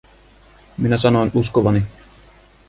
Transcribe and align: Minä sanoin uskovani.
Minä 0.77 0.97
sanoin 0.97 1.31
uskovani. 1.35 1.83